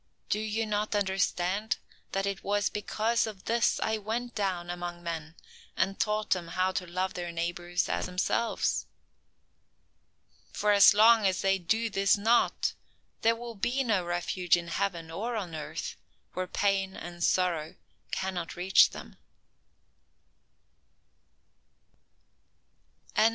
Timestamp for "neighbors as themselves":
7.31-8.87